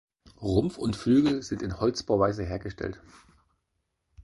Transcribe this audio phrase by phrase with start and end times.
[0.41, 2.99] Rumpf und Flügel sind in Holzbauweise hergestellt.